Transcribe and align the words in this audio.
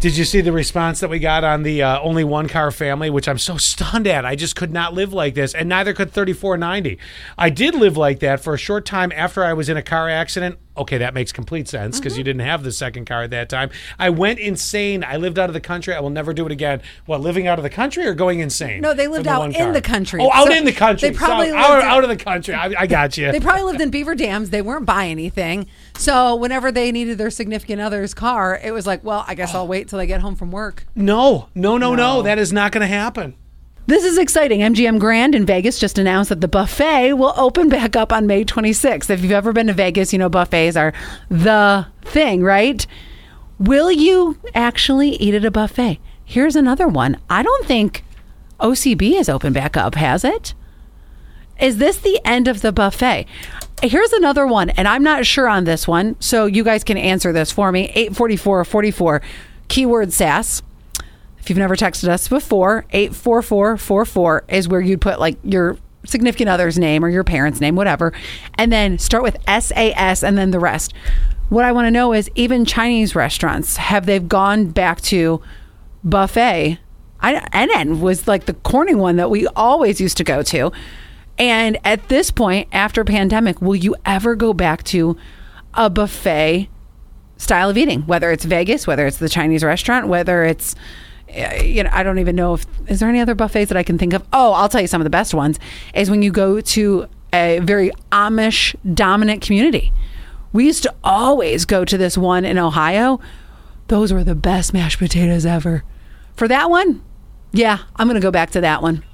Did 0.00 0.16
you 0.16 0.24
see 0.24 0.40
the 0.42 0.52
response 0.52 1.00
that 1.00 1.10
we 1.10 1.18
got 1.18 1.42
on 1.42 1.64
the 1.64 1.82
uh, 1.82 2.00
only 2.00 2.22
one 2.22 2.46
car 2.46 2.70
family, 2.70 3.10
which 3.10 3.26
I'm 3.26 3.36
so 3.36 3.56
stunned 3.56 4.06
at? 4.06 4.24
I 4.24 4.36
just 4.36 4.54
could 4.54 4.72
not 4.72 4.94
live 4.94 5.12
like 5.12 5.34
this, 5.34 5.54
and 5.54 5.68
neither 5.68 5.92
could 5.92 6.12
3490. 6.12 7.00
I 7.36 7.50
did 7.50 7.74
live 7.74 7.96
like 7.96 8.20
that 8.20 8.38
for 8.38 8.54
a 8.54 8.58
short 8.58 8.86
time 8.86 9.10
after 9.10 9.42
I 9.42 9.54
was 9.54 9.68
in 9.68 9.76
a 9.76 9.82
car 9.82 10.08
accident. 10.08 10.60
Okay, 10.78 10.98
that 10.98 11.12
makes 11.12 11.32
complete 11.32 11.68
sense 11.68 11.98
because 11.98 12.16
you 12.16 12.22
mm-hmm. 12.22 12.28
didn't 12.28 12.46
have 12.46 12.62
the 12.62 12.72
second 12.72 13.06
car 13.06 13.24
at 13.24 13.30
that 13.30 13.48
time. 13.48 13.70
I 13.98 14.10
went 14.10 14.38
insane. 14.38 15.02
I 15.04 15.16
lived 15.16 15.38
out 15.38 15.50
of 15.50 15.54
the 15.54 15.60
country. 15.60 15.94
I 15.94 16.00
will 16.00 16.10
never 16.10 16.32
do 16.32 16.46
it 16.46 16.52
again. 16.52 16.80
What, 17.06 17.20
living 17.20 17.46
out 17.46 17.58
of 17.58 17.64
the 17.64 17.70
country 17.70 18.06
or 18.06 18.14
going 18.14 18.40
insane? 18.40 18.80
No, 18.80 18.94
they 18.94 19.08
lived 19.08 19.26
the 19.26 19.30
out 19.30 19.46
in 19.46 19.52
car? 19.52 19.72
the 19.72 19.82
country. 19.82 20.20
Oh, 20.22 20.30
out 20.32 20.46
So 20.46 20.54
in 20.54 20.64
the 20.64 20.72
country. 20.72 21.10
they 21.10 21.16
probably 21.16 21.50
So, 21.50 21.56
out, 21.56 21.70
lived 21.70 21.84
out 21.84 22.04
of 22.04 22.10
the 22.10 22.16
country. 22.16 22.54
I, 22.54 22.72
I 22.78 22.86
got 22.86 23.16
you. 23.18 23.32
They 23.32 23.40
probably 23.40 23.64
lived 23.64 23.80
in 23.80 23.90
beaver 23.90 24.14
dams. 24.14 24.50
They 24.50 24.62
weren't 24.62 24.86
buying 24.86 25.12
anything. 25.12 25.66
So 25.96 26.36
whenever 26.36 26.70
they 26.70 26.92
needed 26.92 27.18
their 27.18 27.30
significant 27.30 27.80
other's 27.80 28.14
car, 28.14 28.58
it 28.62 28.72
was 28.72 28.86
like, 28.86 29.02
well, 29.02 29.24
I 29.26 29.34
guess 29.34 29.54
I'll 29.54 29.62
oh. 29.62 29.66
wait 29.66 29.88
till 29.88 29.98
I 29.98 30.06
get 30.06 30.20
home 30.20 30.36
from 30.36 30.50
work. 30.50 30.86
no, 30.94 31.48
no, 31.54 31.76
no, 31.76 31.94
no. 31.94 32.22
That 32.22 32.38
is 32.38 32.52
not 32.52 32.72
going 32.72 32.82
to 32.82 32.86
happen. 32.86 33.34
This 33.88 34.04
is 34.04 34.18
exciting. 34.18 34.60
MGM 34.60 34.98
Grand 34.98 35.34
in 35.34 35.46
Vegas 35.46 35.78
just 35.78 35.98
announced 35.98 36.28
that 36.28 36.42
the 36.42 36.46
buffet 36.46 37.14
will 37.14 37.32
open 37.38 37.70
back 37.70 37.96
up 37.96 38.12
on 38.12 38.26
May 38.26 38.44
26th. 38.44 39.08
If 39.08 39.22
you've 39.22 39.32
ever 39.32 39.54
been 39.54 39.68
to 39.68 39.72
Vegas, 39.72 40.12
you 40.12 40.18
know 40.18 40.28
buffets 40.28 40.76
are 40.76 40.92
the 41.30 41.86
thing, 42.02 42.42
right? 42.42 42.86
Will 43.58 43.90
you 43.90 44.36
actually 44.54 45.12
eat 45.12 45.32
at 45.32 45.46
a 45.46 45.50
buffet? 45.50 46.00
Here's 46.22 46.54
another 46.54 46.86
one. 46.86 47.16
I 47.30 47.42
don't 47.42 47.64
think 47.64 48.04
OCB 48.60 49.16
has 49.16 49.30
opened 49.30 49.54
back 49.54 49.74
up, 49.74 49.94
has 49.94 50.22
it? 50.22 50.52
Is 51.58 51.78
this 51.78 51.96
the 51.96 52.20
end 52.26 52.46
of 52.46 52.60
the 52.60 52.72
buffet? 52.72 53.24
Here's 53.82 54.12
another 54.12 54.46
one, 54.46 54.68
and 54.68 54.86
I'm 54.86 55.02
not 55.02 55.24
sure 55.24 55.48
on 55.48 55.64
this 55.64 55.88
one, 55.88 56.14
so 56.20 56.44
you 56.44 56.62
guys 56.62 56.84
can 56.84 56.98
answer 56.98 57.32
this 57.32 57.50
for 57.50 57.72
me. 57.72 57.84
844 57.94 58.66
44, 58.66 59.22
keyword 59.68 60.12
sass. 60.12 60.60
If 61.48 61.50
you've 61.52 61.60
never 61.60 61.76
texted 61.76 62.08
us 62.10 62.28
before, 62.28 62.84
84444 62.90 64.44
is 64.50 64.68
where 64.68 64.82
you'd 64.82 65.00
put 65.00 65.18
like 65.18 65.38
your 65.42 65.78
significant 66.04 66.50
other's 66.50 66.78
name 66.78 67.02
or 67.02 67.08
your 67.08 67.24
parents' 67.24 67.58
name, 67.58 67.74
whatever, 67.74 68.12
and 68.58 68.70
then 68.70 68.98
start 68.98 69.22
with 69.22 69.38
SAS 69.46 70.22
and 70.22 70.36
then 70.36 70.50
the 70.50 70.58
rest. 70.58 70.92
What 71.48 71.64
I 71.64 71.72
want 71.72 71.86
to 71.86 71.90
know 71.90 72.12
is 72.12 72.30
even 72.34 72.66
Chinese 72.66 73.14
restaurants, 73.14 73.78
have 73.78 74.04
they 74.04 74.18
gone 74.18 74.66
back 74.66 75.00
to 75.04 75.40
buffet? 76.04 76.80
I, 77.20 77.34
NN 77.54 78.00
was 78.00 78.28
like 78.28 78.44
the 78.44 78.52
Corning 78.52 78.98
one 78.98 79.16
that 79.16 79.30
we 79.30 79.46
always 79.56 80.02
used 80.02 80.18
to 80.18 80.24
go 80.24 80.42
to. 80.42 80.70
And 81.38 81.78
at 81.82 82.10
this 82.10 82.30
point, 82.30 82.68
after 82.72 83.04
pandemic, 83.04 83.62
will 83.62 83.74
you 83.74 83.96
ever 84.04 84.34
go 84.34 84.52
back 84.52 84.84
to 84.84 85.16
a 85.72 85.88
buffet 85.88 86.68
style 87.38 87.70
of 87.70 87.78
eating? 87.78 88.02
Whether 88.02 88.32
it's 88.32 88.44
Vegas, 88.44 88.86
whether 88.86 89.06
it's 89.06 89.16
the 89.16 89.30
Chinese 89.30 89.64
restaurant, 89.64 90.08
whether 90.08 90.44
it's 90.44 90.74
Uh, 91.28 91.62
you 91.62 91.82
know, 91.82 91.90
I 91.92 92.02
don't 92.02 92.18
even 92.18 92.36
know 92.36 92.54
if 92.54 92.66
is 92.88 93.00
there 93.00 93.08
any 93.08 93.20
other 93.20 93.34
buffets 93.34 93.68
that 93.68 93.76
I 93.76 93.82
can 93.82 93.98
think 93.98 94.12
of. 94.12 94.22
Oh, 94.32 94.52
I'll 94.52 94.68
tell 94.68 94.80
you 94.80 94.86
some 94.86 95.00
of 95.00 95.04
the 95.04 95.10
best 95.10 95.34
ones 95.34 95.58
is 95.94 96.10
when 96.10 96.22
you 96.22 96.32
go 96.32 96.60
to 96.60 97.06
a 97.32 97.58
very 97.60 97.90
Amish 98.10 98.74
dominant 98.94 99.42
community. 99.42 99.92
We 100.52 100.64
used 100.64 100.82
to 100.84 100.94
always 101.04 101.64
go 101.66 101.84
to 101.84 101.98
this 101.98 102.16
one 102.16 102.44
in 102.44 102.58
Ohio. 102.58 103.20
Those 103.88 104.12
were 104.12 104.24
the 104.24 104.34
best 104.34 104.72
mashed 104.72 104.98
potatoes 104.98 105.44
ever. 105.44 105.84
For 106.34 106.48
that 106.48 106.70
one, 106.70 107.02
yeah, 107.52 107.80
I'm 107.96 108.06
going 108.06 108.20
to 108.20 108.24
go 108.24 108.30
back 108.30 108.50
to 108.50 108.60
that 108.62 108.82
one. 108.82 109.04